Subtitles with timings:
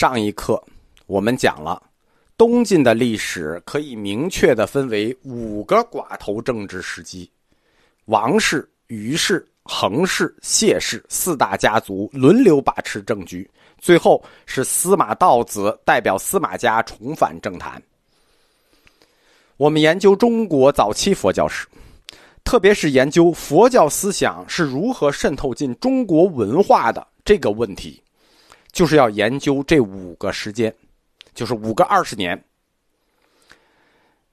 [0.00, 0.58] 上一课
[1.04, 1.82] 我们讲了
[2.38, 7.30] 东晋的历史，可以明确的分为五个寡头政治时期：
[8.06, 13.46] 王氏、虞氏、恒氏、谢氏四大家族轮流把持政局，
[13.78, 17.82] 最后是司马道子代表司马家重返政坛。
[19.58, 21.68] 我们研究中国早期佛教史，
[22.42, 28.02] 特别是研究佛教思想是如何渗透进中国文化的这个问题。
[28.72, 30.74] 就是要研究这五个时间，
[31.34, 32.40] 就是五个二十年。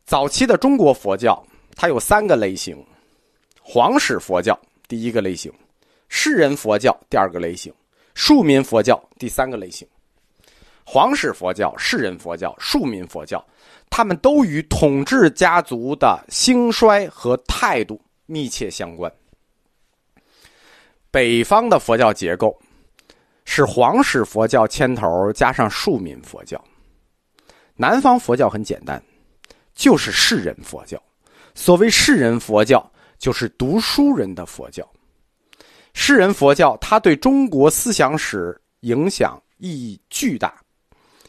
[0.06, 2.86] 早期的中国佛教，它有三个类型：
[3.62, 4.58] 皇室佛教
[4.88, 5.52] 第一个类型，
[6.08, 7.74] 士人佛教第二个类型，
[8.14, 9.88] 庶民佛教第三个类型。
[10.86, 13.46] 皇室佛教、士人佛教、庶民佛教，
[13.90, 19.12] 他们都与统治家族的兴衰和态度密切相关。
[21.12, 22.58] 北方的佛教结构。
[23.58, 26.64] 是皇室佛教牵头，加上庶民佛教。
[27.76, 29.02] 南方佛教很简单，
[29.74, 31.02] 就是士人佛教。
[31.56, 34.88] 所谓士人佛教，就是读书人的佛教。
[35.96, 40.54] 士人佛教，它对中国思想史影响意义巨大，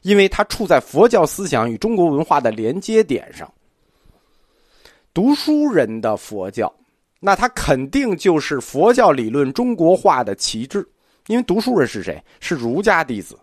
[0.03, 3.51] 因为它处在佛教思想与中国文化的连接点上。
[5.15, 6.71] 读书人的佛教，
[7.21, 10.87] 那它肯定就是佛教理论中国化的旗帜。
[11.29, 12.21] 因为读书人是谁？
[12.41, 13.39] 是儒家弟子。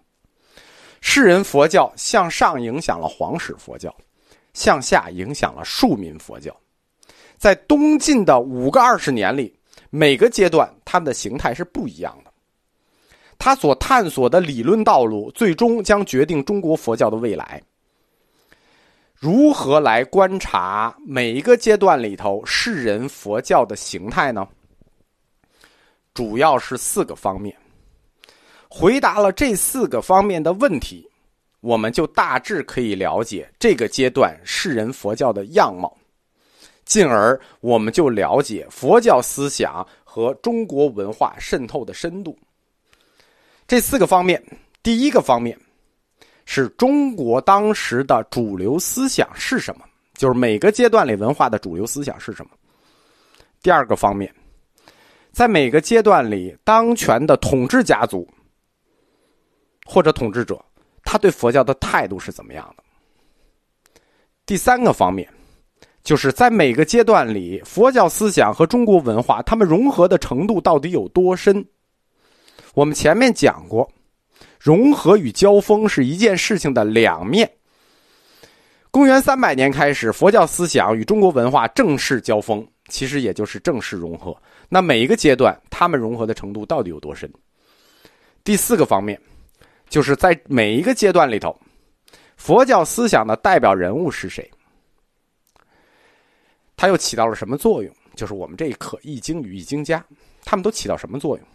[1.02, 3.96] 世人佛教向上影响了皇室佛教，
[4.54, 6.56] 向下影响了庶民佛教。
[7.38, 9.56] 在东晋的五个二十年里，
[9.92, 12.32] 每个阶段他们的形态是不一样的。
[13.38, 17.62] 他所探索的理论道路，最终将决定中国佛教的未来。
[19.14, 24.48] 如何来观察每一个阶段里头世人佛教的形态呢？
[26.16, 27.56] 主要是四个方面。
[28.78, 31.10] 回答了这四个方面的问题，
[31.62, 35.96] 我们就大致可以了解这个阶段世人佛教的样貌，
[36.84, 42.38] 进而我们就了解佛教思想和中国文化渗透的深度。
[43.66, 44.44] 这四个方面，
[44.84, 45.58] 第一个方面
[46.44, 49.86] 是中国当时的主流思想是什么，
[50.16, 52.52] 就是每个阶段里文化的主流思想是什么。
[53.64, 54.30] 第二个方面，
[55.32, 58.28] 在每个阶段里当权的统治家族。
[59.86, 60.60] 或者统治者，
[61.04, 62.84] 他对佛教的态度是怎么样的？
[64.46, 65.28] 第三个方面，
[66.04, 71.66] 就是在每个阶段里，佛教思想和中国文化他们融合的程度到底有多深？
[72.74, 73.90] 我们前面讲过，
[74.60, 77.50] 融合与交锋是一件事情的两面。
[78.92, 84.36] 公元三百年开始，佛教思想与中国文化正式交锋，其实也就是正式融合。
[84.70, 87.32] 那每一个阶段，他们融合的程度到底有多深？
[88.44, 89.20] 第四个方面。
[89.90, 91.58] 就是在每一个阶段里头，
[92.38, 94.50] 佛教思想的代表人物是谁？
[96.76, 97.94] 他又起到了什么作用？
[98.16, 100.04] 就是我们这一课《易经》与易经家，
[100.44, 101.48] 他们都起到什么作用？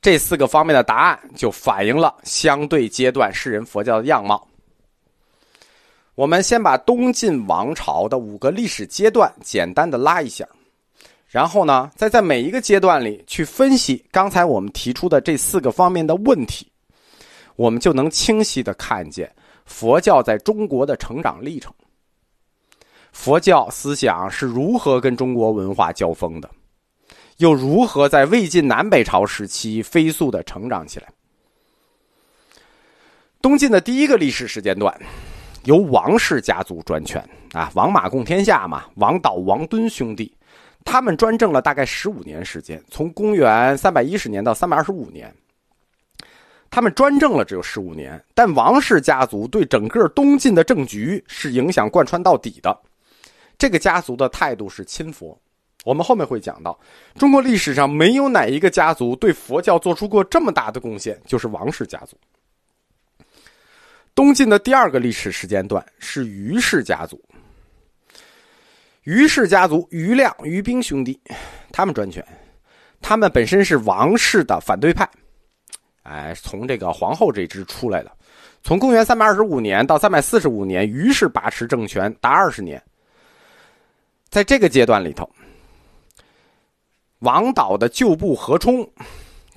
[0.00, 4.48] 这四个方面的答案就反映了相对阶段世人佛教的样貌。
[6.14, 10.46] 我们先把东晋王朝的五个历史阶段简单的拉一下，
[11.26, 16.69] 然后呢，再在每一个阶段里去分析刚才我们提出的这四个方面的问题。
[17.56, 19.30] 我们就能清晰的看见
[19.64, 21.72] 佛教在中国的成长历程。
[23.12, 26.48] 佛教思想是如何跟中国文化交锋的，
[27.38, 31.08] 又如何在魏晋南北朝时期飞速的成长起来？
[33.42, 34.96] 东晋的第一个历史时间段，
[35.64, 40.32] 由王氏家族专权啊，王马共天下嘛，王导、王敦兄弟，
[40.84, 45.34] 他们专政了大概十五年时间，从公元三百一十年到三百二十五年。
[46.70, 52.80] 他们专政了只有十五年，但王氏家族对整个东晋的政局是影响贯穿到底的。
[53.58, 55.36] 这个家族的态度是亲佛。
[55.84, 56.78] 我们后面会讲到，
[57.18, 62.16] 中国历史上没有哪一个家族对佛教做出过这么大的贡献，就是王氏家族。
[64.14, 67.20] 东晋的第二个历史时间段是于氏家族。
[69.04, 71.18] 于氏家族于亮、于冰兄弟，
[71.72, 72.22] 他们专权，
[73.00, 75.08] 他们本身是王氏的反对派。
[76.02, 78.10] 哎，从这个皇后这支出来的，
[78.62, 82.82] 从公元三百二十五年到三百四十五年，于是把持政权达二十年。
[84.28, 85.28] 在这个阶段里头，
[87.18, 88.88] 王导的旧部何冲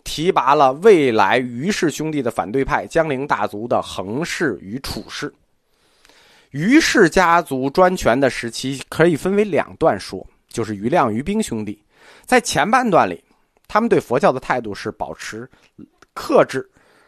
[0.04, 5.34] 提拔了未来于氏兄弟的反对派江陵大族的衡氏与楚氏。
[6.52, 11.82] 于氏家族专权的时期可以分为两段说，就是于亮、于冰兄弟。
[12.26, 13.24] 在前半段里，
[13.68, 15.50] 他们对佛教的态度是保持。
[16.14, 16.68] 克制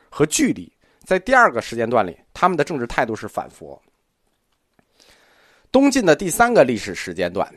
[0.09, 0.71] 和距离，
[1.03, 3.81] 在第二个时间段里，他们的政治态度是反佛。
[5.71, 7.53] 东晋的第三个历史时间段，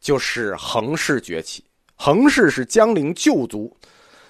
[0.00, 1.64] 就是衡氏崛起。
[1.96, 3.74] 衡氏是江陵旧族，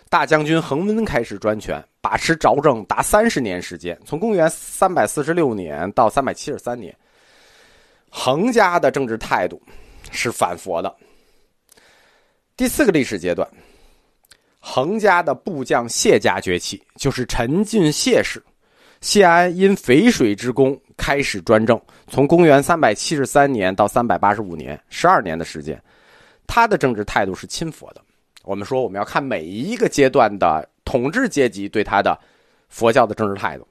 [0.08, 6.96] 大将军恒温开始专权，把持朝政达三十年时间，从公元三百四十六年到三百七十三年。
[8.10, 9.60] 衡家的政治态度
[10.12, 10.94] 是反佛的。
[12.56, 13.48] 第四个历史阶段，
[14.66, 18.43] 衡家的部将谢家崛起，就是陈俊谢氏。
[19.02, 21.78] 谢安因淝水之功开始专政，
[22.08, 25.78] 从公元三百七十三年到三百八十五年，十二年的时间。
[26.46, 28.00] 他的政治态度是亲佛的。
[28.43, 32.19] 我们说，我们要看每一个阶段的统治阶级对他的
[32.70, 33.69] 佛教的政治态度。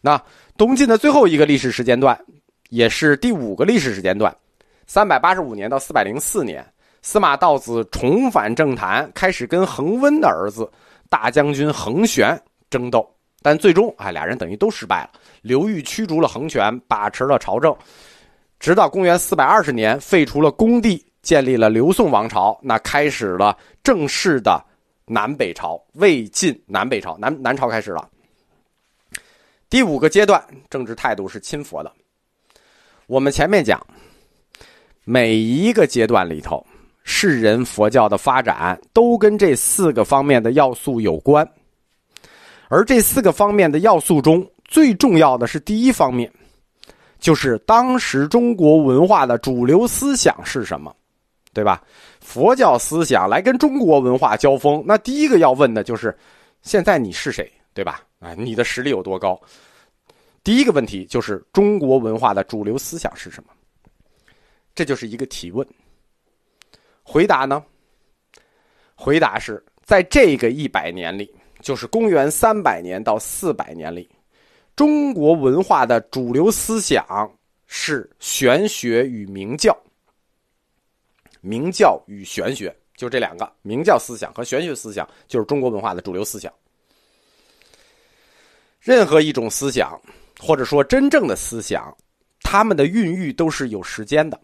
[0.00, 0.16] 那
[0.56, 2.16] 东晋的最后一个历史时间段，
[2.68, 4.32] 也是第五个历史时间段，
[4.86, 6.64] 三百八十五年到四百零四年，
[7.02, 10.70] 司马道子重返政坛，开始跟恒温的儿子
[11.08, 13.08] 大将军恒玄争斗，
[13.42, 15.10] 但最终啊，俩人等于都失败了。
[15.42, 17.76] 刘裕驱逐了恒玄，把持了朝政，
[18.58, 21.04] 直到公元四百二十年，废除了恭帝。
[21.22, 24.58] 建立了刘宋王朝，那开始了正式的
[25.04, 28.08] 南北朝，魏晋南北朝，南南朝开始了。
[29.68, 31.92] 第五个阶段，政治态度是亲佛的。
[33.06, 33.86] 我们前面讲，
[35.04, 36.66] 每一个阶段里头，
[37.02, 41.48] 世人佛教的发展都跟这四个方面的要素有关，
[42.68, 46.32] 而这四个方面的要素中最重要的是第一方面，
[47.18, 50.94] 就是当时中国文化的主流思想是什么。
[51.52, 51.82] 对吧？
[52.20, 56.16] 佛教思想来跟中国文化交锋，那第一个要问的就是：
[56.62, 57.50] 现在你是谁？
[57.74, 58.02] 对吧？
[58.20, 59.36] 啊，你的实力有多高？
[60.44, 63.50] 第一个问题就是中国文化的主流思想是什么？
[64.76, 65.66] 这就是一个提问。
[67.10, 67.60] 回答呢？
[68.94, 71.28] 回答是在这个一百年里，
[71.60, 74.08] 就是公元三百年到四百年里，
[74.76, 77.04] 中国文化的主流思想
[77.66, 79.76] 是玄学与明教。
[81.40, 86.52] 明教与玄学，就这两个，明教思想和玄学思想，就是中国文化的主流思想。
[88.78, 90.00] 任何一种思想，
[90.38, 91.92] 或者说真正的思想，
[92.42, 94.40] 他们的孕育都是有时间的，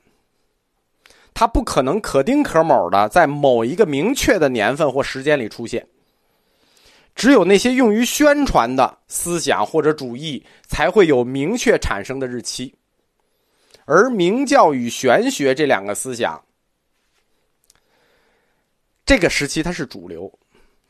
[1.38, 5.86] 它不可能可丁可卯的在某一个明确的年份或时间里出现。
[7.14, 12.74] 只有那些用于宣传的思想或者主义，才会有明确产生的日期。
[13.84, 16.42] 而明教与玄学这两个思想。
[19.04, 20.32] 这个时期它是主流，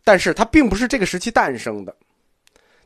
[0.05, 1.93] 但是它并不是这个时期诞生的，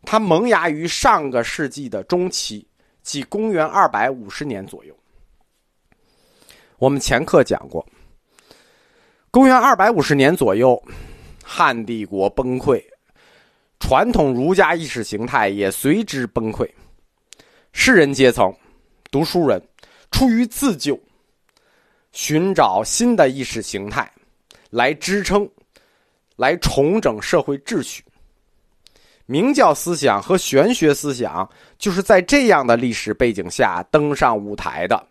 [0.07, 2.67] 它萌芽于上个世纪的中期，
[3.03, 4.97] 即公元二百五十年左右。
[6.81, 7.87] 我们前课讲过，
[9.31, 10.83] 公元二百五十年左右，
[11.45, 12.83] 汉帝国崩溃，
[13.79, 16.67] 传统儒家意识形态也随之崩溃，
[17.75, 18.51] 士人阶层、
[19.11, 19.63] 读书人
[20.11, 20.99] 出于自救，
[22.13, 24.11] 寻找新的意识形态。
[24.71, 25.47] 来支撑，
[26.37, 28.03] 来重整社会秩序。
[29.27, 31.47] 明教思想和玄学思想
[31.79, 35.07] 就是在这样的历史背景下登上舞台的，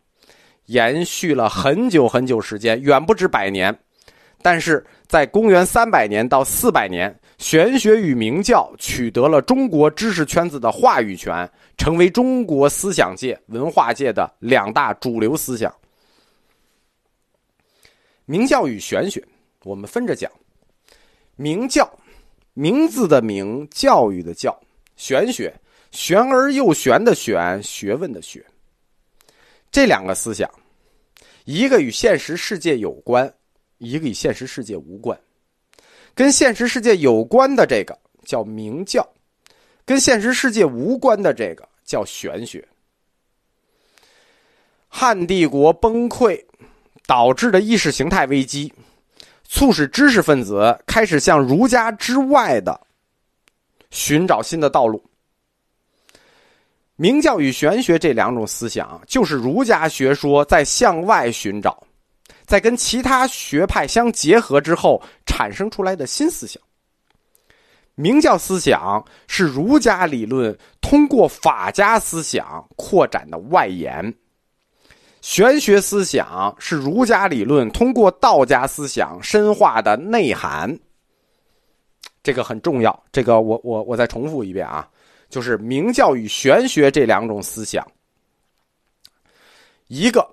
[0.69, 3.75] 延续了很久很久时间，远不止百年。
[4.41, 15.73] 但是在公元三百年到四百年，玄学与明教取得了中国知识圈子的话语权，成为中国思想界、文化界的两大主流思想。
[18.25, 19.23] 明教与玄学。
[19.63, 20.31] 我们分着讲，
[21.35, 21.91] 明教，
[22.53, 24.57] 名字的名，教育的教，
[24.95, 25.53] 玄学，
[25.91, 28.45] 玄而又玄的玄，学问的学。
[29.69, 30.49] 这两个思想，
[31.45, 33.33] 一个与现实世界有关，
[33.77, 35.19] 一个与现实世界无关。
[36.13, 39.07] 跟现实世界有关的这个叫明教，
[39.85, 42.67] 跟现实世界无关的这个叫玄学。
[44.87, 46.43] 汉帝国崩溃
[47.05, 48.73] 导致的意识形态危机。
[49.51, 52.79] 促使知识分子开始向儒家之外的
[53.89, 55.03] 寻找新的道路。
[57.01, 61.81] 明教与玄学这两种思想，就是儒家学说在向外寻找，
[62.45, 66.61] 在跟其他学派相结合之后产生出来的新思想。
[67.95, 74.13] 明教思想是儒家理论通过法家思想扩展的外延。
[75.21, 80.77] 玄学思想是儒家理论通过道家思想深化的内涵，
[82.21, 83.03] 这个很重要。
[83.09, 84.85] 这个我我我再重复一遍啊，
[85.29, 87.85] 就是明教与玄学这两种思想，
[89.87, 90.27] 一个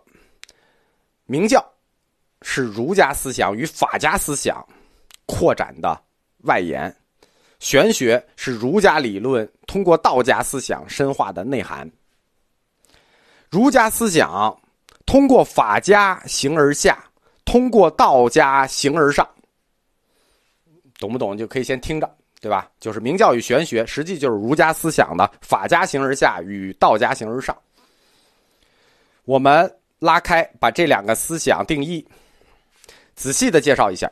[1.26, 1.64] 明教
[2.42, 4.66] 是儒家思想与法家思想
[5.26, 6.02] 扩展的
[6.44, 6.94] 外延，
[7.60, 9.84] 玄学是儒家理论通。
[9.84, 11.88] 过道家思想深化的内涵。
[13.48, 14.60] 儒家思想
[15.04, 17.08] 通过法家形而下，
[17.44, 19.28] 通过道家形而上。
[20.98, 21.38] 懂不懂？
[21.38, 22.15] 就可以先听着，
[22.46, 22.70] 对吧？
[22.78, 27.56] 就是明教与玄学，实际就是儒家思想的法家形而下与道家形而上。
[29.24, 32.06] 我们拉开，把这两个思想定义
[33.16, 34.08] 仔细的介绍一下。